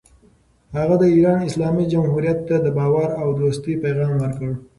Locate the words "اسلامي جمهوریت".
1.49-2.39